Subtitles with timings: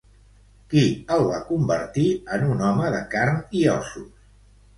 [0.69, 2.07] Qui el va convertir
[2.39, 4.27] en un home de carn i ossos?